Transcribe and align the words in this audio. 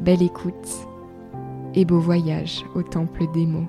Belle 0.00 0.22
écoute 0.22 0.68
et 1.74 1.84
beau 1.84 2.00
voyage 2.00 2.64
au 2.74 2.82
temple 2.82 3.30
des 3.32 3.46
mots. 3.46 3.68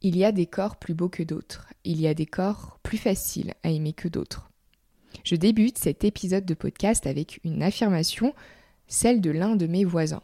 Il 0.00 0.16
y 0.16 0.24
a 0.24 0.32
des 0.32 0.46
corps 0.46 0.76
plus 0.76 0.94
beaux 0.94 1.08
que 1.08 1.22
d'autres, 1.22 1.68
il 1.84 2.00
y 2.00 2.06
a 2.06 2.14
des 2.14 2.26
corps 2.26 2.78
plus 2.82 2.98
faciles 2.98 3.54
à 3.62 3.70
aimer 3.70 3.92
que 3.92 4.08
d'autres. 4.08 4.50
Je 5.24 5.36
débute 5.36 5.78
cet 5.78 6.04
épisode 6.04 6.44
de 6.44 6.54
podcast 6.54 7.06
avec 7.06 7.40
une 7.44 7.62
affirmation, 7.62 8.34
celle 8.86 9.20
de 9.20 9.30
l'un 9.30 9.56
de 9.56 9.66
mes 9.66 9.84
voisins. 9.84 10.22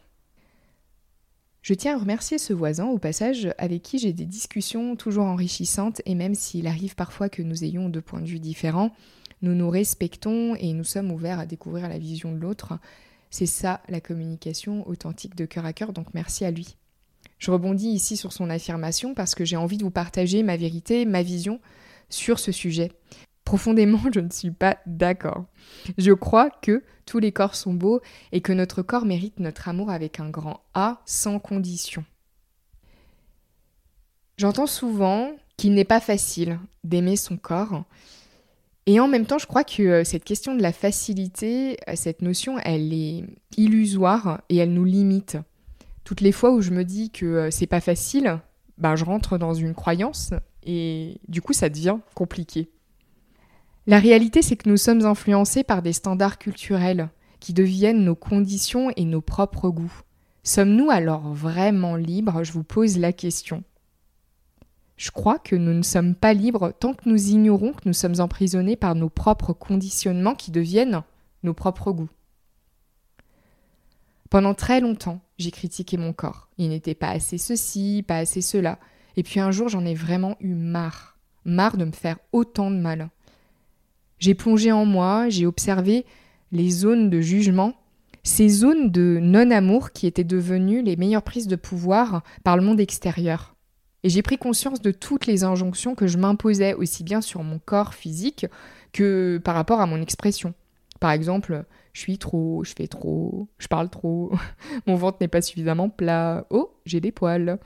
Je 1.61 1.73
tiens 1.73 1.95
à 1.95 1.99
remercier 1.99 2.37
ce 2.37 2.53
voisin 2.53 2.87
au 2.87 2.97
passage 2.97 3.53
avec 3.57 3.83
qui 3.83 3.99
j'ai 3.99 4.13
des 4.13 4.25
discussions 4.25 4.95
toujours 4.95 5.25
enrichissantes 5.25 6.01
et 6.05 6.15
même 6.15 6.35
s'il 6.35 6.67
arrive 6.67 6.95
parfois 6.95 7.29
que 7.29 7.43
nous 7.43 7.63
ayons 7.63 7.89
deux 7.89 8.01
points 8.01 8.21
de 8.21 8.27
vue 8.27 8.39
différents, 8.39 8.91
nous 9.41 9.55
nous 9.55 9.69
respectons 9.69 10.55
et 10.55 10.73
nous 10.73 10.83
sommes 10.83 11.11
ouverts 11.11 11.39
à 11.39 11.45
découvrir 11.45 11.89
la 11.89 11.97
vision 11.97 12.31
de 12.31 12.37
l'autre. 12.37 12.73
C'est 13.29 13.45
ça 13.45 13.81
la 13.89 14.01
communication 14.01 14.87
authentique 14.87 15.35
de 15.35 15.45
cœur 15.45 15.65
à 15.65 15.73
cœur, 15.73 15.93
donc 15.93 16.07
merci 16.13 16.45
à 16.45 16.51
lui. 16.51 16.75
Je 17.39 17.49
rebondis 17.49 17.89
ici 17.89 18.17
sur 18.17 18.33
son 18.33 18.49
affirmation 18.49 19.13
parce 19.15 19.33
que 19.33 19.45
j'ai 19.45 19.55
envie 19.55 19.77
de 19.77 19.83
vous 19.83 19.91
partager 19.91 20.43
ma 20.43 20.57
vérité, 20.57 21.05
ma 21.05 21.23
vision 21.23 21.59
sur 22.09 22.37
ce 22.37 22.51
sujet. 22.51 22.91
Profondément, 23.45 23.99
je 24.13 24.19
ne 24.19 24.29
suis 24.29 24.51
pas 24.51 24.77
d'accord. 24.85 25.45
Je 25.97 26.11
crois 26.11 26.49
que 26.49 26.83
tous 27.05 27.19
les 27.19 27.31
corps 27.31 27.55
sont 27.55 27.73
beaux 27.73 27.99
et 28.31 28.41
que 28.41 28.53
notre 28.53 28.83
corps 28.83 29.05
mérite 29.05 29.39
notre 29.39 29.67
amour 29.67 29.89
avec 29.89 30.19
un 30.19 30.29
grand 30.29 30.61
A 30.73 31.01
sans 31.05 31.39
condition. 31.39 32.05
J'entends 34.37 34.67
souvent 34.67 35.31
qu'il 35.57 35.73
n'est 35.73 35.83
pas 35.83 35.99
facile 35.99 36.59
d'aimer 36.83 37.15
son 37.15 37.37
corps 37.37 37.85
et 38.87 38.99
en 38.99 39.07
même 39.07 39.25
temps, 39.25 39.37
je 39.37 39.45
crois 39.45 39.63
que 39.63 39.83
euh, 39.83 40.03
cette 40.03 40.23
question 40.23 40.55
de 40.55 40.61
la 40.61 40.73
facilité, 40.73 41.77
euh, 41.87 41.93
cette 41.95 42.21
notion, 42.21 42.57
elle 42.59 42.93
est 42.93 43.23
illusoire 43.57 44.41
et 44.49 44.57
elle 44.57 44.73
nous 44.73 44.85
limite. 44.85 45.37
Toutes 46.03 46.21
les 46.21 46.31
fois 46.31 46.51
où 46.51 46.61
je 46.61 46.71
me 46.71 46.83
dis 46.83 47.11
que 47.11 47.25
euh, 47.25 47.51
c'est 47.51 47.67
pas 47.67 47.81
facile, 47.81 48.39
ben 48.77 48.95
je 48.95 49.05
rentre 49.05 49.37
dans 49.37 49.53
une 49.53 49.75
croyance 49.75 50.31
et 50.63 51.19
du 51.27 51.41
coup 51.41 51.53
ça 51.53 51.69
devient 51.69 51.97
compliqué. 52.15 52.69
La 53.87 53.99
réalité, 53.99 54.41
c'est 54.41 54.55
que 54.55 54.69
nous 54.69 54.77
sommes 54.77 55.05
influencés 55.05 55.63
par 55.63 55.81
des 55.81 55.93
standards 55.93 56.39
culturels 56.39 57.09
qui 57.39 57.53
deviennent 57.53 58.03
nos 58.03 58.15
conditions 58.15 58.91
et 58.95 59.05
nos 59.05 59.21
propres 59.21 59.69
goûts. 59.69 60.01
Sommes-nous 60.43 60.89
alors 60.89 61.33
vraiment 61.33 61.95
libres? 61.95 62.43
Je 62.43 62.51
vous 62.51 62.63
pose 62.63 62.97
la 62.97 63.13
question. 63.13 63.63
Je 65.01 65.09
crois 65.09 65.39
que 65.39 65.55
nous 65.55 65.73
ne 65.73 65.81
sommes 65.81 66.13
pas 66.13 66.35
libres 66.35 66.73
tant 66.79 66.93
que 66.93 67.09
nous 67.09 67.29
ignorons 67.29 67.73
que 67.73 67.87
nous 67.87 67.93
sommes 67.93 68.19
emprisonnés 68.19 68.75
par 68.75 68.93
nos 68.93 69.09
propres 69.09 69.51
conditionnements 69.51 70.35
qui 70.35 70.51
deviennent 70.51 71.01
nos 71.41 71.55
propres 71.55 71.91
goûts. 71.91 72.11
Pendant 74.29 74.53
très 74.53 74.79
longtemps, 74.79 75.19
j'ai 75.39 75.49
critiqué 75.49 75.97
mon 75.97 76.13
corps. 76.13 76.49
Il 76.59 76.69
n'était 76.69 76.93
pas 76.93 77.09
assez 77.09 77.39
ceci, 77.39 78.05
pas 78.07 78.17
assez 78.17 78.41
cela. 78.41 78.77
Et 79.17 79.23
puis 79.23 79.39
un 79.39 79.49
jour, 79.49 79.69
j'en 79.69 79.85
ai 79.85 79.95
vraiment 79.95 80.37
eu 80.39 80.53
marre. 80.53 81.17
Marre 81.45 81.77
de 81.77 81.85
me 81.85 81.93
faire 81.93 82.19
autant 82.31 82.69
de 82.69 82.77
mal. 82.77 83.09
J'ai 84.19 84.35
plongé 84.35 84.71
en 84.71 84.85
moi, 84.85 85.29
j'ai 85.29 85.47
observé 85.47 86.05
les 86.51 86.69
zones 86.69 87.09
de 87.09 87.21
jugement, 87.21 87.73
ces 88.21 88.49
zones 88.49 88.91
de 88.91 89.17
non-amour 89.19 89.93
qui 89.93 90.05
étaient 90.05 90.23
devenues 90.23 90.83
les 90.83 90.95
meilleures 90.95 91.23
prises 91.23 91.47
de 91.47 91.55
pouvoir 91.55 92.21
par 92.43 92.55
le 92.55 92.61
monde 92.61 92.79
extérieur. 92.79 93.55
Et 94.03 94.09
j'ai 94.09 94.21
pris 94.21 94.37
conscience 94.37 94.81
de 94.81 94.91
toutes 94.91 95.27
les 95.27 95.43
injonctions 95.43 95.95
que 95.95 96.07
je 96.07 96.17
m'imposais 96.17 96.73
aussi 96.73 97.03
bien 97.03 97.21
sur 97.21 97.43
mon 97.43 97.59
corps 97.59 97.93
physique 97.93 98.45
que 98.93 99.39
par 99.43 99.55
rapport 99.55 99.79
à 99.79 99.85
mon 99.85 100.01
expression. 100.01 100.53
Par 100.99 101.11
exemple, 101.11 101.65
je 101.93 102.01
suis 102.01 102.17
trop, 102.17 102.63
je 102.63 102.73
fais 102.73 102.87
trop, 102.87 103.47
je 103.57 103.67
parle 103.67 103.89
trop, 103.89 104.31
mon 104.87 104.95
ventre 104.95 105.17
n'est 105.21 105.27
pas 105.27 105.41
suffisamment 105.41 105.89
plat, 105.89 106.45
oh, 106.49 106.73
j'ai 106.85 106.99
des 106.99 107.11
poils. 107.11 107.59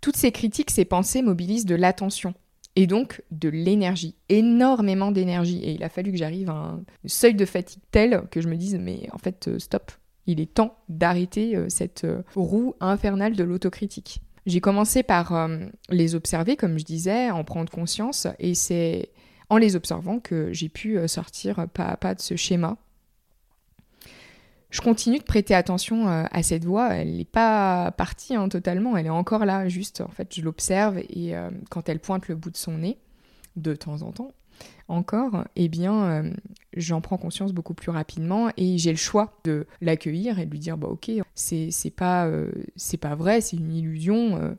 Toutes 0.00 0.16
ces 0.16 0.32
critiques, 0.32 0.70
ces 0.70 0.84
pensées 0.84 1.22
mobilisent 1.22 1.66
de 1.66 1.74
l'attention 1.74 2.34
et 2.76 2.86
donc 2.86 3.22
de 3.30 3.48
l'énergie, 3.48 4.14
énormément 4.28 5.10
d'énergie. 5.10 5.58
Et 5.62 5.72
il 5.72 5.82
a 5.82 5.88
fallu 5.88 6.12
que 6.12 6.18
j'arrive 6.18 6.50
à 6.50 6.54
un 6.54 6.84
seuil 7.06 7.34
de 7.34 7.44
fatigue 7.44 7.82
tel 7.90 8.24
que 8.30 8.40
je 8.40 8.48
me 8.48 8.56
dise, 8.56 8.78
mais 8.80 9.08
en 9.12 9.18
fait, 9.18 9.48
euh, 9.48 9.58
stop, 9.58 9.92
il 10.26 10.40
est 10.40 10.54
temps 10.54 10.76
d'arrêter 10.88 11.56
euh, 11.56 11.66
cette 11.68 12.04
euh, 12.04 12.22
roue 12.34 12.74
infernale 12.80 13.34
de 13.34 13.44
l'autocritique. 13.44 14.22
J'ai 14.46 14.60
commencé 14.60 15.02
par 15.02 15.34
euh, 15.34 15.58
les 15.90 16.14
observer, 16.14 16.56
comme 16.56 16.78
je 16.78 16.84
disais, 16.84 17.30
en 17.30 17.44
prendre 17.44 17.70
conscience, 17.70 18.26
et 18.38 18.54
c'est 18.54 19.10
en 19.48 19.58
les 19.58 19.76
observant 19.76 20.18
que 20.20 20.52
j'ai 20.52 20.68
pu 20.68 20.98
euh, 20.98 21.08
sortir 21.08 21.66
pas 21.68 21.86
à 21.86 21.96
pas 21.96 22.14
de 22.14 22.20
ce 22.20 22.36
schéma. 22.36 22.76
Je 24.70 24.80
continue 24.80 25.18
de 25.18 25.24
prêter 25.24 25.54
attention 25.54 26.08
euh, 26.08 26.24
à 26.30 26.42
cette 26.42 26.64
voix, 26.64 26.94
elle 26.94 27.16
n'est 27.16 27.24
pas 27.24 27.90
partie 27.92 28.34
hein, 28.34 28.48
totalement, 28.48 28.96
elle 28.96 29.06
est 29.06 29.10
encore 29.10 29.44
là, 29.44 29.68
juste 29.68 30.00
en 30.00 30.10
fait 30.10 30.34
je 30.34 30.42
l'observe 30.42 30.98
et 30.98 31.34
quand 31.70 31.88
elle 31.88 31.98
pointe 31.98 32.28
le 32.28 32.36
bout 32.36 32.50
de 32.50 32.56
son 32.56 32.78
nez, 32.78 32.96
de 33.56 33.74
temps 33.74 34.02
en 34.02 34.12
temps, 34.12 34.32
encore, 34.90 35.44
eh 35.56 35.68
bien, 35.68 36.04
euh, 36.04 36.30
j'en 36.76 37.00
prends 37.00 37.16
conscience 37.16 37.52
beaucoup 37.52 37.74
plus 37.74 37.90
rapidement 37.90 38.50
et 38.56 38.76
j'ai 38.76 38.90
le 38.90 38.96
choix 38.96 39.38
de 39.44 39.66
l'accueillir 39.80 40.38
et 40.38 40.46
de 40.46 40.50
lui 40.50 40.58
dire 40.58 40.76
bah 40.76 40.88
ok, 40.88 41.10
c'est 41.34 41.94
pas 41.94 42.26
euh, 42.26 42.50
pas 43.00 43.14
vrai, 43.14 43.40
c'est 43.40 43.56
une 43.56 43.72
illusion. 43.72 44.56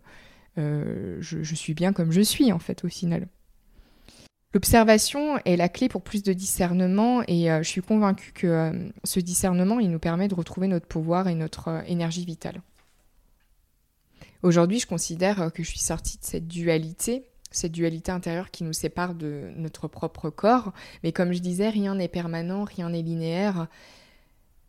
Euh, 0.57 1.17
je, 1.19 1.43
je, 1.43 1.55
suis 1.55 1.73
bien 1.73 1.93
comme 1.93 2.11
je 2.11 2.21
suis 2.21 2.51
en 2.51 2.59
fait 2.59 2.83
au 2.83 2.87
final. 2.87 3.27
L'observation 4.53 5.37
est 5.45 5.55
la 5.55 5.69
clé 5.69 5.87
pour 5.87 6.01
plus 6.01 6.23
de 6.23 6.33
discernement 6.33 7.23
et 7.27 7.47
je 7.47 7.67
suis 7.67 7.81
convaincue 7.81 8.33
que 8.33 8.91
ce 9.05 9.21
discernement 9.21 9.79
il 9.79 9.89
nous 9.89 9.99
permet 9.99 10.27
de 10.27 10.35
retrouver 10.35 10.67
notre 10.67 10.87
pouvoir 10.87 11.29
et 11.29 11.35
notre 11.35 11.83
énergie 11.87 12.25
vitale. 12.25 12.61
Aujourd'hui, 14.43 14.79
je 14.79 14.87
considère 14.87 15.53
que 15.53 15.63
je 15.63 15.69
suis 15.69 15.79
sortie 15.79 16.17
de 16.17 16.25
cette 16.25 16.49
dualité 16.49 17.30
cette 17.51 17.73
dualité 17.73 18.11
intérieure 18.11 18.51
qui 18.51 18.63
nous 18.63 18.73
sépare 18.73 19.13
de 19.13 19.51
notre 19.55 19.87
propre 19.87 20.29
corps. 20.29 20.73
Mais 21.03 21.11
comme 21.11 21.33
je 21.33 21.39
disais, 21.39 21.69
rien 21.69 21.95
n'est 21.95 22.07
permanent, 22.07 22.63
rien 22.63 22.89
n'est 22.89 23.01
linéaire. 23.01 23.67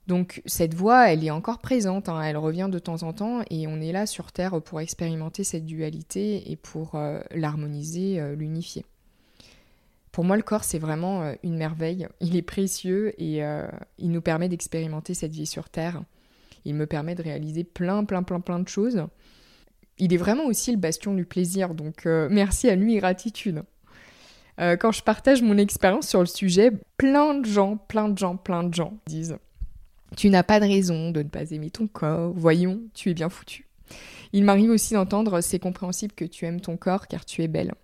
Donc 0.09 0.43
cette 0.47 0.75
voix, 0.75 1.13
elle 1.13 1.25
est 1.25 1.31
encore 1.31 1.61
présente, 1.61 2.09
hein. 2.09 2.21
elle 2.23 2.37
revient 2.37 2.69
de 2.71 2.81
temps 2.81 3.05
en 3.05 3.13
temps 3.13 3.43
et 3.51 3.69
on 3.69 3.81
est 3.81 3.93
là 3.93 4.07
sur 4.07 4.33
Terre 4.33 4.61
pour 4.61 4.81
expérimenter 4.81 5.45
cette 5.45 5.65
dualité 5.65 6.51
et 6.51 6.57
pour 6.57 6.97
euh, 6.97 7.21
l'harmoniser, 7.31 8.21
euh, 8.21 8.35
l'unifier. 8.35 8.85
Pour 10.11 10.25
moi, 10.25 10.37
le 10.37 10.43
corps, 10.43 10.65
c'est 10.65 10.81
vraiment 10.81 11.23
euh, 11.23 11.35
une 11.45 11.57
merveille. 11.57 12.09
Il 12.21 12.37
est 12.37 12.43
précieux 12.43 13.15
et 13.23 13.43
il 13.99 14.11
nous 14.11 14.21
permet 14.21 14.49
d'expérimenter 14.49 15.15
cette 15.15 15.33
vie 15.33 15.47
sur 15.47 15.69
Terre. 15.69 16.03
Il 16.65 16.75
me 16.75 16.87
permet 16.87 17.15
de 17.15 17.23
réaliser 17.23 17.65
plein, 17.65 18.05
plein, 18.05 18.23
plein, 18.23 18.41
plein 18.41 18.59
de 18.59 18.69
choses 18.69 19.07
il 19.99 20.13
est 20.13 20.19
vraiment 20.19 20.47
aussi 20.47 20.73
le 20.73 20.79
bastion 20.79 21.15
du 21.15 21.25
plaisir, 21.25 21.75
donc 21.75 22.07
euh, 22.07 22.29
merci 22.31 22.69
à 22.69 22.77
lui 22.77 22.97
et 22.97 22.99
gratitude. 22.99 23.63
Euh, 24.61 24.77
quand 24.77 24.93
je 24.93 25.03
partage 25.03 25.43
mon 25.43 25.57
expérience 25.59 26.09
sur 26.09 26.21
le 26.21 26.27
sujet, 26.27 26.73
plein 26.97 27.35
de 27.35 27.47
gens, 27.47 27.77
plein 27.77 28.09
de 28.09 28.19
gens, 28.19 28.37
plein 28.37 28.63
de 28.63 28.75
gens 28.75 28.95
disent 29.07 29.37
Tu 30.17 30.31
n'as 30.31 30.43
pas 30.43 30.61
de 30.61 30.67
raison 30.67 31.11
de 31.11 31.23
ne 31.23 31.29
pas 31.29 31.51
aimer 31.51 31.71
ton 31.71 31.87
corps, 31.87 32.33
voyons, 32.35 32.81
tu 32.95 33.11
es 33.11 33.15
bien 33.15 33.29
foutu. 33.29 33.69
Il 34.33 34.45
m'arrive 34.45 34.71
aussi 34.71 34.95
d'entendre 34.95 35.41
C'est 35.41 35.59
compréhensible 35.59 36.15
que 36.15 36.25
tu 36.25 36.47
aimes 36.47 36.61
ton 36.61 36.77
corps 36.77 37.07
car 37.07 37.25
tu 37.25 37.43
es 37.43 37.49
belle. 37.49 37.75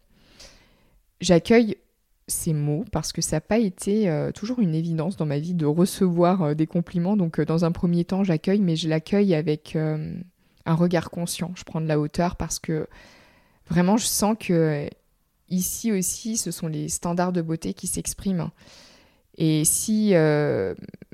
J'accueille 1.21 1.77
ces 2.27 2.53
mots 2.53 2.85
parce 2.93 3.13
que 3.13 3.23
ça 3.23 3.37
n'a 3.37 3.41
pas 3.41 3.59
été 3.59 4.09
euh, 4.11 4.33
toujours 4.33 4.61
une 4.61 4.75
évidence 4.75 5.17
dans 5.17 5.25
ma 5.27 5.39
vie 5.39 5.55
de 5.55 5.67
recevoir 5.67 6.55
des 6.55 6.67
compliments. 6.67 7.17
Donc 7.17 7.41
dans 7.41 7.65
un 7.65 7.73
premier 7.73 8.05
temps, 8.05 8.25
j'accueille, 8.25 8.61
mais 8.61 8.77
je 8.77 8.89
l'accueille 8.89 9.35
avec 9.35 9.77
un 10.69 10.75
regard 10.75 11.11
conscient. 11.11 11.53
Je 11.57 11.65
prends 11.65 11.81
de 11.81 11.87
la 11.87 11.99
hauteur 11.99 12.37
parce 12.37 12.59
que 12.59 12.87
vraiment, 13.69 13.97
je 13.97 14.07
sens 14.07 14.37
que 14.39 14.89
ici 15.49 15.93
aussi, 15.93 16.37
ce 16.37 16.51
sont 16.51 16.69
les 16.69 16.89
standards 16.89 17.33
de 17.33 17.43
beauté 17.43 17.75
qui 17.75 17.87
s'expriment. 17.87 18.51
Et 19.37 19.65
si, 19.65 20.09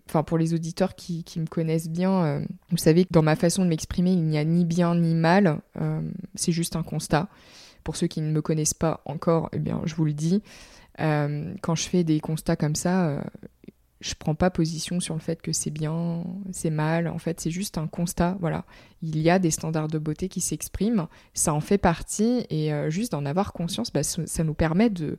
enfin 0.08 0.22
pour 0.22 0.38
les 0.38 0.54
auditeurs 0.54 0.94
qui, 0.94 1.24
me 1.36 1.46
connaissent 1.46 1.90
bien, 1.90 2.42
vous 2.70 2.78
savez 2.78 3.04
que 3.04 3.12
dans 3.12 3.22
ma 3.22 3.36
façon 3.36 3.62
de 3.64 3.68
m'exprimer, 3.68 4.12
il 4.12 4.24
n'y 4.24 4.38
a 4.38 4.44
ni 4.44 4.64
bien 4.64 4.94
ni 4.94 5.14
mal. 5.14 5.60
c'est 6.34 6.52
juste 6.52 6.74
un 6.74 6.82
constat. 6.82 7.28
Pour 7.84 7.96
ceux 7.96 8.06
qui 8.06 8.22
ne 8.22 8.30
me 8.30 8.40
connaissent 8.40 8.74
pas 8.74 9.02
encore, 9.04 9.50
eh 9.52 9.58
bien, 9.58 9.82
je 9.84 9.94
vous 9.94 10.06
le 10.06 10.14
dis, 10.14 10.42
euh, 11.00 11.54
quand 11.62 11.74
je 11.74 11.88
fais 11.88 12.04
des 12.04 12.20
constats 12.20 12.56
comme 12.56 12.76
ça, 12.76 13.08
euh, 13.08 13.20
je 14.04 14.14
prends 14.14 14.34
pas 14.34 14.50
position 14.50 15.00
sur 15.00 15.14
le 15.14 15.20
fait 15.20 15.40
que 15.40 15.54
c'est 15.54 15.70
bien, 15.70 16.24
c'est 16.52 16.68
mal. 16.68 17.08
En 17.08 17.16
fait, 17.16 17.40
c'est 17.40 17.50
juste 17.50 17.78
un 17.78 17.86
constat. 17.86 18.36
Voilà, 18.38 18.66
il 19.00 19.18
y 19.18 19.30
a 19.30 19.38
des 19.38 19.50
standards 19.50 19.88
de 19.88 19.98
beauté 19.98 20.28
qui 20.28 20.42
s'expriment, 20.42 21.06
ça 21.32 21.54
en 21.54 21.60
fait 21.60 21.78
partie, 21.78 22.44
et 22.50 22.70
euh, 22.74 22.90
juste 22.90 23.12
d'en 23.12 23.24
avoir 23.24 23.54
conscience, 23.54 23.90
bah, 23.90 24.02
ça 24.02 24.44
nous 24.44 24.52
permet 24.52 24.90
de, 24.90 25.18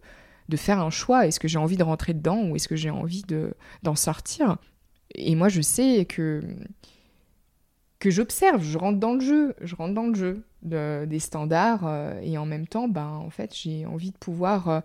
de 0.49 0.57
faire 0.57 0.79
un 0.79 0.91
choix. 0.91 1.25
Est-ce 1.25 1.39
que 1.39 1.47
j'ai 1.47 1.57
envie 1.57 1.77
de 1.77 1.83
rentrer 1.83 2.13
dedans 2.13 2.43
ou 2.43 2.55
est-ce 2.55 2.67
que 2.67 2.75
j'ai 2.75 2.91
envie 2.91 3.23
de, 3.23 3.55
d'en 3.81 3.95
sortir? 3.95 4.57
Et 5.15 5.33
moi, 5.33 5.49
je 5.49 5.61
sais 5.61 6.05
que 6.05 6.43
que 7.97 8.11
j'observe, 8.11 8.61
je 8.61 8.77
rentre 8.77 8.99
dans 8.99 9.13
le 9.13 9.21
jeu, 9.21 9.55
je 9.61 9.73
rentre 9.73 9.95
dans 9.95 10.05
le 10.05 10.13
jeu 10.13 10.43
des 10.61 11.19
standards 11.19 11.87
euh, 11.87 12.19
et 12.21 12.37
en 12.37 12.45
même 12.45 12.67
temps, 12.67 12.87
ben, 12.87 13.07
en 13.07 13.31
fait, 13.31 13.55
j'ai 13.55 13.87
envie 13.87 14.11
de 14.11 14.17
pouvoir 14.17 14.69
euh, 14.69 14.79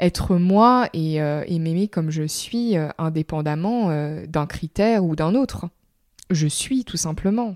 être 0.00 0.36
moi 0.36 0.88
et, 0.92 1.20
euh, 1.22 1.44
et 1.46 1.58
m'aimer 1.58 1.88
comme 1.88 2.10
je 2.10 2.24
suis, 2.24 2.74
indépendamment 2.98 3.90
d'un 4.26 4.46
critère 4.46 5.04
ou 5.04 5.16
d'un 5.16 5.34
autre. 5.34 5.68
Je 6.30 6.46
suis 6.46 6.84
tout 6.84 6.96
simplement. 6.96 7.54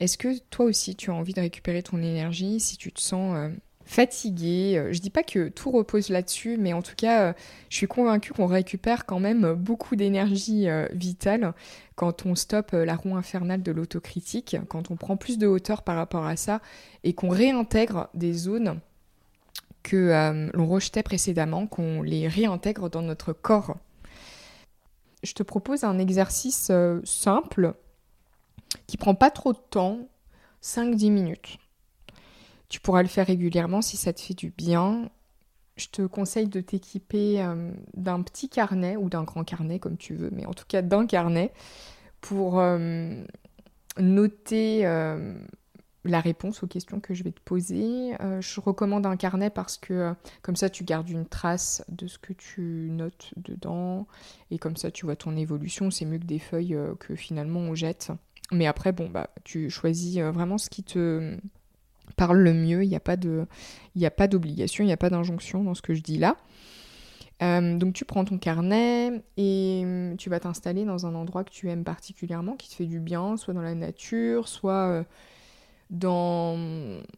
Est-ce 0.00 0.16
que 0.16 0.38
toi 0.50 0.66
aussi 0.66 0.94
tu 0.94 1.10
as 1.10 1.14
envie 1.14 1.34
de 1.34 1.40
récupérer 1.40 1.82
ton 1.82 1.98
énergie 1.98 2.60
si 2.60 2.76
tu 2.76 2.92
te 2.92 3.00
sens 3.00 3.50
fatigué. 3.88 4.76
Euh, 4.76 4.92
je 4.92 5.00
dis 5.00 5.10
pas 5.10 5.22
que 5.22 5.48
tout 5.48 5.70
repose 5.70 6.10
là-dessus, 6.10 6.56
mais 6.58 6.72
en 6.72 6.82
tout 6.82 6.94
cas, 6.94 7.22
euh, 7.22 7.32
je 7.70 7.76
suis 7.76 7.86
convaincue 7.86 8.32
qu'on 8.32 8.46
récupère 8.46 9.06
quand 9.06 9.18
même 9.18 9.54
beaucoup 9.54 9.96
d'énergie 9.96 10.68
euh, 10.68 10.86
vitale 10.92 11.54
quand 11.96 12.26
on 12.26 12.34
stoppe 12.34 12.72
la 12.72 12.94
roue 12.94 13.16
infernale 13.16 13.62
de 13.62 13.72
l'autocritique, 13.72 14.56
quand 14.68 14.90
on 14.90 14.96
prend 14.96 15.16
plus 15.16 15.38
de 15.38 15.46
hauteur 15.46 15.82
par 15.82 15.96
rapport 15.96 16.26
à 16.26 16.36
ça 16.36 16.60
et 17.02 17.14
qu'on 17.14 17.30
réintègre 17.30 18.08
des 18.14 18.34
zones 18.34 18.78
que 19.88 20.50
l'on 20.54 20.66
rejetait 20.66 21.02
précédemment, 21.02 21.66
qu'on 21.66 22.02
les 22.02 22.28
réintègre 22.28 22.90
dans 22.90 23.02
notre 23.02 23.32
corps. 23.32 23.76
Je 25.22 25.32
te 25.32 25.42
propose 25.42 25.84
un 25.84 25.98
exercice 25.98 26.70
simple 27.04 27.74
qui 28.86 28.96
prend 28.96 29.14
pas 29.14 29.30
trop 29.30 29.52
de 29.52 29.58
temps, 29.70 30.08
5-10 30.62 31.10
minutes. 31.10 31.58
Tu 32.68 32.80
pourras 32.80 33.02
le 33.02 33.08
faire 33.08 33.26
régulièrement 33.26 33.82
si 33.82 33.96
ça 33.96 34.12
te 34.12 34.20
fait 34.20 34.34
du 34.34 34.50
bien. 34.50 35.08
Je 35.76 35.86
te 35.88 36.02
conseille 36.02 36.48
de 36.48 36.60
t'équiper 36.60 37.40
euh, 37.40 37.70
d'un 37.94 38.22
petit 38.22 38.48
carnet 38.48 38.96
ou 38.96 39.08
d'un 39.08 39.22
grand 39.22 39.44
carnet 39.44 39.78
comme 39.78 39.96
tu 39.96 40.14
veux, 40.14 40.30
mais 40.32 40.44
en 40.44 40.52
tout 40.52 40.64
cas 40.66 40.82
d'un 40.82 41.06
carnet 41.06 41.52
pour 42.20 42.58
euh, 42.58 43.24
noter 43.96 44.86
euh, 44.86 45.34
la 46.04 46.20
réponse 46.20 46.62
aux 46.62 46.66
questions 46.66 47.00
que 47.00 47.14
je 47.14 47.24
vais 47.24 47.32
te 47.32 47.40
poser. 47.40 48.12
je 48.40 48.60
recommande 48.60 49.04
un 49.04 49.16
carnet 49.16 49.50
parce 49.50 49.76
que 49.76 50.14
comme 50.42 50.56
ça 50.56 50.70
tu 50.70 50.84
gardes 50.84 51.08
une 51.08 51.26
trace 51.26 51.84
de 51.88 52.06
ce 52.06 52.18
que 52.18 52.32
tu 52.32 52.88
notes 52.90 53.32
dedans 53.36 54.06
et 54.50 54.58
comme 54.58 54.76
ça 54.76 54.90
tu 54.90 55.06
vois 55.06 55.16
ton 55.16 55.36
évolution. 55.36 55.90
C'est 55.90 56.04
mieux 56.04 56.18
que 56.18 56.24
des 56.24 56.38
feuilles 56.38 56.78
que 57.00 57.14
finalement 57.14 57.60
on 57.60 57.74
jette. 57.74 58.12
Mais 58.50 58.66
après, 58.66 58.92
bon, 58.92 59.10
bah, 59.10 59.28
tu 59.44 59.68
choisis 59.68 60.18
vraiment 60.20 60.56
ce 60.56 60.70
qui 60.70 60.82
te 60.82 61.36
parle 62.16 62.38
le 62.38 62.54
mieux, 62.54 62.82
il 62.82 62.88
n'y 62.88 62.96
a 62.96 63.00
pas 63.00 63.16
d'obligation, 64.28 64.84
il 64.84 64.86
n'y 64.86 64.92
a 64.92 64.96
pas 64.98 65.10
d'injonction 65.10 65.62
dans 65.64 65.74
ce 65.74 65.82
que 65.82 65.94
je 65.94 66.02
dis 66.02 66.18
là. 66.18 66.36
Euh, 67.40 67.78
donc 67.78 67.94
tu 67.94 68.04
prends 68.04 68.24
ton 68.24 68.36
carnet 68.36 69.22
et 69.36 69.82
hum, 69.84 70.16
tu 70.16 70.28
vas 70.28 70.40
t'installer 70.40 70.84
dans 70.84 71.06
un 71.06 71.14
endroit 71.14 71.44
que 71.44 71.50
tu 71.50 71.70
aimes 71.70 71.84
particulièrement, 71.84 72.56
qui 72.56 72.68
te 72.68 72.74
fait 72.74 72.86
du 72.86 72.98
bien, 72.98 73.36
soit 73.36 73.54
dans 73.54 73.62
la 73.62 73.76
nature, 73.76 74.48
soit 74.48 74.88
euh, 74.88 75.04
dans, 75.90 76.58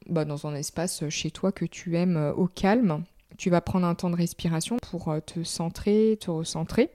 bah, 0.07 0.25
dans 0.25 0.47
un 0.47 0.55
espace 0.55 1.09
chez 1.09 1.31
toi 1.31 1.53
que 1.53 1.65
tu 1.65 1.97
aimes 1.97 2.17
euh, 2.17 2.33
au 2.33 2.47
calme. 2.47 3.05
Tu 3.37 3.51
vas 3.51 3.61
prendre 3.61 3.87
un 3.87 3.95
temps 3.95 4.11
de 4.11 4.17
respiration 4.17 4.77
pour 4.79 5.15
te 5.25 5.43
centrer, 5.45 6.19
te 6.21 6.31
recentrer. 6.31 6.91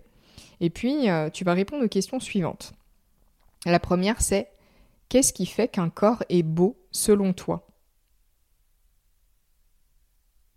Et 0.62 0.70
puis 0.70 1.08
tu 1.34 1.44
vas 1.44 1.54
répondre 1.54 1.84
aux 1.84 1.88
questions 1.88 2.20
suivantes. 2.20 2.74
La 3.66 3.80
première 3.80 4.22
c'est 4.22 4.50
qu'est-ce 5.10 5.34
qui 5.34 5.48
fait 5.48 5.70
qu'un 5.70 5.90
corps 5.90 6.24
est 6.30 6.44
beau 6.44 6.78
selon 6.92 7.34
toi? 7.34 7.66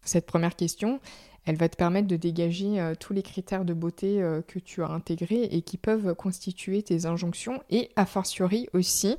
Cette 0.03 0.27
première 0.27 0.57
question, 0.57 1.01
elle 1.45 1.57
va 1.57 1.69
te 1.69 1.77
permettre 1.77 2.09
de 2.09 2.17
dégager 2.17 2.81
euh, 2.81 2.95
tous 2.95 3.13
les 3.13 3.23
critères 3.23 3.65
de 3.65 3.75
beauté 3.75 4.23
euh, 4.23 4.43
que 4.43 4.59
tu 4.59 4.83
as 4.83 4.89
intégrés 4.89 5.45
et 5.45 5.63
qui 5.63 5.77
peuvent 5.77 6.15
constituer 6.15 6.83
tes 6.83 7.07
injonctions 7.07 7.63
et 7.71 7.91
a 7.97 8.07
fortiori 8.07 8.69
aussi 8.73 9.17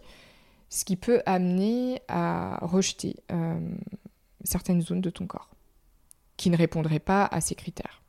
ce 0.69 0.85
qui 0.85 0.95
peut 0.95 1.21
amener 1.25 2.01
à 2.07 2.59
rejeter 2.61 3.15
euh, 3.31 3.59
certaines 4.43 4.81
zones 4.81 5.01
de 5.01 5.09
ton 5.09 5.25
corps 5.25 5.49
qui 6.37 6.49
ne 6.49 6.57
répondraient 6.57 6.99
pas 6.99 7.25
à 7.25 7.41
ces 7.41 7.55
critères. 7.55 8.01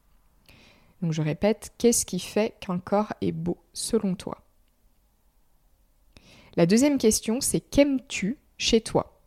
Donc 1.02 1.12
je 1.12 1.22
répète, 1.22 1.72
qu'est-ce 1.78 2.04
qui 2.04 2.20
fait 2.20 2.54
qu'un 2.60 2.78
corps 2.78 3.14
est 3.22 3.32
beau 3.32 3.58
selon 3.72 4.14
toi? 4.14 4.44
La 6.56 6.66
deuxième 6.66 6.98
question, 6.98 7.40
c'est 7.40 7.60
qu'aimes-tu 7.60 8.38
chez 8.58 8.82
toi? 8.82 9.20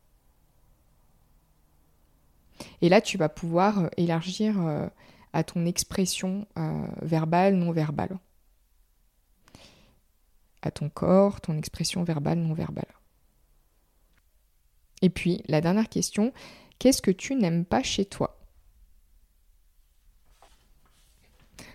Et 2.81 2.89
là, 2.89 3.01
tu 3.01 3.17
vas 3.17 3.29
pouvoir 3.29 3.79
euh, 3.79 3.87
élargir 3.97 4.61
euh, 4.61 4.87
à 5.33 5.43
ton 5.43 5.65
expression 5.65 6.45
verbale, 7.01 7.55
non 7.55 7.71
verbale. 7.71 8.19
À 10.61 10.69
ton 10.69 10.89
corps, 10.89 11.41
ton 11.41 11.57
expression 11.57 12.03
verbale, 12.03 12.37
non 12.37 12.53
verbale. 12.53 12.85
Et 15.03 15.11
puis, 15.11 15.43
la 15.47 15.61
dernière 15.61 15.89
question, 15.89 16.33
qu'est-ce 16.79 17.03
que 17.03 17.11
tu 17.11 17.35
n'aimes 17.35 17.65
pas 17.65 17.83
chez 17.83 18.05
toi? 18.05 18.39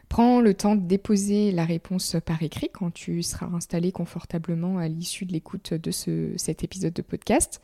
Prends 0.08 0.40
le 0.40 0.54
temps 0.54 0.74
de 0.74 0.84
déposer 0.84 1.52
la 1.52 1.64
réponse 1.64 2.16
par 2.24 2.42
écrit 2.42 2.70
quand 2.72 2.90
tu 2.90 3.22
seras 3.22 3.46
installé 3.46 3.92
confortablement 3.92 4.78
à 4.78 4.88
l'issue 4.88 5.26
de 5.26 5.32
l'écoute 5.32 5.74
de 5.74 5.90
cet 5.90 6.64
épisode 6.64 6.94
de 6.94 7.02
podcast 7.02 7.60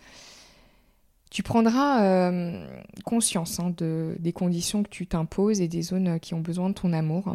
tu 1.34 1.42
prendras 1.42 2.04
euh, 2.04 2.64
conscience 3.04 3.58
hein, 3.58 3.74
de, 3.76 4.14
des 4.20 4.32
conditions 4.32 4.84
que 4.84 4.88
tu 4.88 5.08
t'imposes 5.08 5.60
et 5.60 5.66
des 5.66 5.82
zones 5.82 6.20
qui 6.20 6.32
ont 6.32 6.40
besoin 6.40 6.68
de 6.68 6.74
ton 6.74 6.92
amour. 6.92 7.34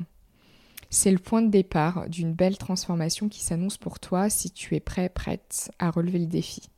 C'est 0.89 1.11
le 1.11 1.17
point 1.17 1.41
de 1.41 1.49
départ 1.49 2.07
d'une 2.07 2.31
belle 2.31 2.57
transformation 2.57 3.27
qui 3.27 3.43
s'annonce 3.43 3.77
pour 3.77 3.99
toi 3.99 4.29
si 4.29 4.51
tu 4.51 4.73
es 4.73 4.79
prêt, 4.79 5.09
prête 5.09 5.69
à 5.79 5.91
relever 5.91 6.19
le 6.19 6.27
défi. 6.27 6.69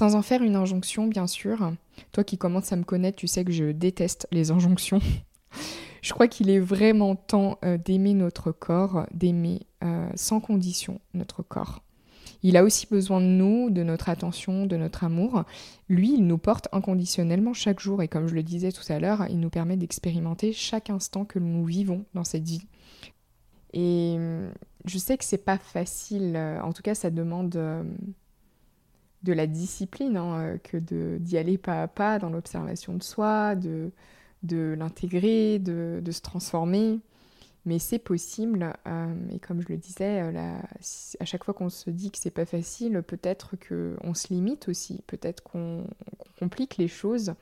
Sans 0.00 0.14
en 0.14 0.22
faire 0.22 0.42
une 0.42 0.56
injonction, 0.56 1.08
bien 1.08 1.26
sûr. 1.26 1.74
Toi 2.12 2.24
qui 2.24 2.38
commences 2.38 2.72
à 2.72 2.76
me 2.76 2.84
connaître, 2.84 3.18
tu 3.18 3.26
sais 3.26 3.44
que 3.44 3.52
je 3.52 3.66
déteste 3.70 4.26
les 4.32 4.50
injonctions. 4.50 4.98
je 6.00 6.14
crois 6.14 6.26
qu'il 6.26 6.48
est 6.48 6.58
vraiment 6.58 7.16
temps 7.16 7.58
euh, 7.66 7.76
d'aimer 7.76 8.14
notre 8.14 8.50
corps, 8.50 9.04
d'aimer 9.12 9.66
euh, 9.84 10.08
sans 10.14 10.40
condition 10.40 11.02
notre 11.12 11.42
corps. 11.42 11.82
Il 12.42 12.56
a 12.56 12.64
aussi 12.64 12.86
besoin 12.86 13.20
de 13.20 13.26
nous, 13.26 13.68
de 13.68 13.82
notre 13.82 14.08
attention, 14.08 14.64
de 14.64 14.78
notre 14.78 15.04
amour. 15.04 15.44
Lui, 15.90 16.14
il 16.14 16.26
nous 16.26 16.38
porte 16.38 16.68
inconditionnellement 16.72 17.52
chaque 17.52 17.80
jour 17.80 18.02
et 18.02 18.08
comme 18.08 18.26
je 18.26 18.34
le 18.34 18.42
disais 18.42 18.72
tout 18.72 18.90
à 18.90 19.00
l'heure, 19.00 19.26
il 19.28 19.38
nous 19.38 19.50
permet 19.50 19.76
d'expérimenter 19.76 20.54
chaque 20.54 20.88
instant 20.88 21.26
que 21.26 21.38
nous 21.38 21.66
vivons 21.66 22.06
dans 22.14 22.24
cette 22.24 22.44
vie. 22.44 22.62
Et 23.74 24.14
hum, 24.16 24.50
je 24.86 24.98
sais 24.98 25.18
que 25.18 25.24
c'est 25.24 25.44
pas 25.44 25.58
facile, 25.58 26.36
euh, 26.36 26.60
en 26.62 26.72
tout 26.72 26.82
cas 26.82 26.94
ça 26.94 27.10
demande 27.10 27.54
euh, 27.56 27.84
de 29.22 29.32
la 29.32 29.46
discipline 29.46 30.16
hein, 30.16 30.40
euh, 30.40 30.58
que 30.58 30.76
d'y 31.18 31.36
aller 31.36 31.58
pas 31.58 31.82
à 31.82 31.88
pas 31.88 32.18
dans 32.18 32.30
l'observation 32.30 32.94
de 32.94 33.02
soi, 33.02 33.54
de, 33.54 33.92
l'intégrer, 34.42 35.58
de, 35.58 36.10
se 36.10 36.20
transformer 36.20 37.00
mais 37.66 37.78
c'est 37.78 37.98
possible. 37.98 38.72
Euh, 38.88 39.14
et 39.30 39.38
comme 39.38 39.60
je 39.60 39.68
le 39.68 39.76
disais, 39.76 40.22
euh, 40.22 40.58
à 41.20 41.24
chaque 41.26 41.44
fois 41.44 41.52
qu'on 41.52 41.68
se 41.68 41.90
dit 41.90 42.10
que 42.10 42.16
c'est 42.16 42.30
pas 42.30 42.46
facile, 42.46 43.02
peut-être 43.06 43.54
qu'on 43.56 44.14
se 44.14 44.32
limite 44.32 44.66
aussi, 44.70 45.02
peut-être 45.06 45.42
qu'on 45.42 45.86
complique 46.38 46.78
les 46.78 46.88
choses. 46.88 47.34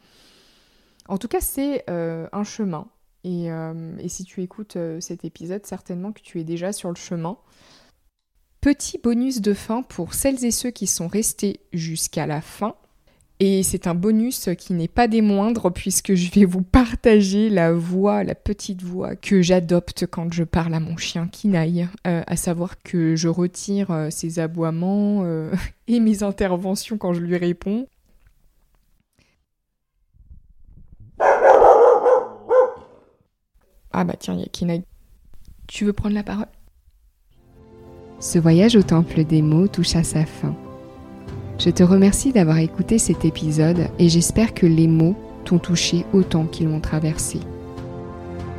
En 1.07 1.19
tout 1.19 1.29
cas, 1.29 1.41
c'est 1.41 1.85
un 1.89 2.43
chemin. 2.43 2.89
Et, 3.23 3.49
si 4.09 4.25
tu 4.25 4.43
écoutes 4.43 4.77
cet 4.99 5.25
épisode, 5.25 5.65
certainement 5.65 6.11
que 6.11 6.21
tu 6.21 6.41
es 6.41 6.45
déjà 6.45 6.73
sur 6.73 6.89
le 6.89 6.97
chemin. 6.97 7.39
Petit 8.61 8.99
bonus 8.99 9.41
de 9.41 9.55
fin 9.55 9.83
pour 9.83 10.15
celles 10.15 10.45
et 10.45 10.51
ceux 10.51 10.71
qui 10.71 10.87
sont 10.89 11.07
restés 11.07 11.61
jusqu'à 11.73 12.27
la 12.27 12.41
fin. 12.41 12.75
Et 13.41 13.63
c'est 13.63 13.87
un 13.87 13.95
bonus 13.95 14.51
qui 14.59 14.73
n'est 14.73 14.89
pas 14.89 15.07
des 15.07 15.23
moindres 15.23 15.73
puisque 15.73 16.15
je 16.15 16.33
vais 16.33 16.45
vous 16.45 16.63
partager 16.63 17.51
la 17.51 17.73
voix, 17.73 18.25
la 18.25 18.35
petite 18.35 18.83
voix 18.83 19.15
que 19.15 19.43
j'adopte 19.43 20.07
quand 20.07 20.33
je 20.33 20.43
parle 20.43 20.75
à 20.75 20.81
mon 20.81 20.97
chien 20.97 21.29
Kinaï, 21.29 21.89
euh, 22.09 22.23
à 22.27 22.37
savoir 22.37 22.83
que 22.83 23.15
je 23.15 23.29
retire 23.29 23.93
euh, 23.93 24.11
ses 24.11 24.41
aboiements 24.41 25.23
euh, 25.25 25.53
et 25.87 26.01
mes 26.01 26.25
interventions 26.25 26.99
quand 26.99 27.13
je 27.13 27.21
lui 27.21 27.37
réponds. 27.37 27.87
Ah 33.93 34.03
bah 34.05 34.15
tiens, 34.19 34.35
il 34.35 34.41
y 34.41 34.45
a 34.45 34.49
Kinaï. 34.49 34.83
Tu 35.69 35.85
veux 35.85 35.93
prendre 35.93 36.15
la 36.17 36.25
parole? 36.25 36.49
Ce 38.21 38.39
voyage 38.39 38.77
au 38.77 38.83
temple 38.83 39.25
des 39.25 39.43
mots 39.43 39.69
touche 39.69 39.95
à 39.95 40.03
sa 40.03 40.25
fin. 40.25 40.57
Je 41.59 41.69
te 41.71 41.85
remercie 41.85 42.33
d'avoir 42.33 42.59
écouté 42.59 42.99
cet 42.99 43.25
épisode 43.25 43.87
et 43.99 44.09
j'espère 44.09 44.55
que 44.55 44.67
les 44.67 44.89
mots 44.89 45.17
t'ont 45.45 45.59
touché 45.59 46.05
autant 46.13 46.45
qu'ils 46.45 46.69
m'ont 46.69 46.81
traversé. 46.81 47.41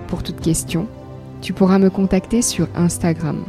Pour 0.08 0.24
toute 0.24 0.42
question, 0.42 0.88
tu 1.42 1.54
pourras 1.54 1.80
me 1.80 1.90
contacter 1.90 2.42
sur 2.42 2.68
Instagram, 2.76 3.44